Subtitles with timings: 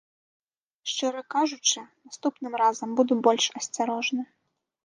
[0.91, 4.23] Шчыра кажучы, наступным разам буду больш асцярожны.